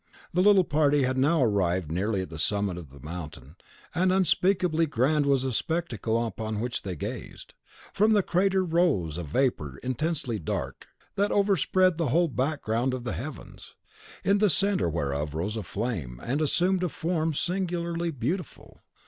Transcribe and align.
The 0.33 0.41
little 0.41 0.63
party 0.63 1.03
had 1.03 1.15
now 1.15 1.43
arrived 1.43 1.91
nearly 1.91 2.21
at 2.21 2.31
the 2.31 2.39
summit 2.39 2.75
of 2.75 2.89
the 2.89 2.99
mountain; 3.01 3.55
and 3.93 4.11
unspeakably 4.11 4.87
grand 4.87 5.27
was 5.27 5.43
the 5.43 5.51
spectacle 5.53 6.17
on 6.17 6.59
which 6.59 6.81
they 6.81 6.95
gazed. 6.95 7.53
From 7.93 8.13
the 8.13 8.23
crater 8.23 8.61
arose 8.61 9.19
a 9.19 9.23
vapour, 9.23 9.77
intensely 9.83 10.39
dark, 10.39 10.87
that 11.17 11.31
overspread 11.31 11.99
the 11.99 12.07
whole 12.07 12.29
background 12.29 12.95
of 12.95 13.03
the 13.03 13.13
heavens; 13.13 13.75
in 14.23 14.39
the 14.39 14.49
centre 14.49 14.89
whereof 14.89 15.35
rose 15.35 15.55
a 15.55 15.61
flame 15.61 16.19
that 16.25 16.41
assumed 16.41 16.81
a 16.83 16.89
form 16.89 17.35
singularly 17.35 18.09
beautiful. 18.09 18.81